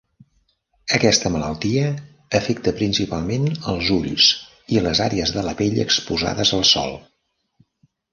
Aquesta 0.99 1.29
malaltia 1.33 1.83
afecta 2.39 2.73
principalment 2.79 3.45
els 3.73 3.91
ulls 3.97 4.29
i 4.77 4.81
les 4.87 5.03
àrees 5.07 5.35
de 5.37 5.45
la 5.49 5.53
pell 5.61 5.77
exposades 5.85 6.53
al 6.61 6.65
sol. 6.71 6.97